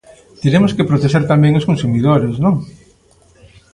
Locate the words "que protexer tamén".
0.75-1.57